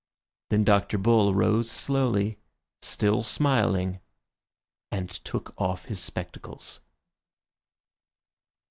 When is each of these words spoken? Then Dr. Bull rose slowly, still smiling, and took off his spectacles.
Then 0.49 0.63
Dr. 0.63 0.97
Bull 0.97 1.35
rose 1.35 1.69
slowly, 1.69 2.39
still 2.81 3.21
smiling, 3.21 3.99
and 4.91 5.11
took 5.11 5.53
off 5.61 5.85
his 5.85 5.99
spectacles. 5.99 6.81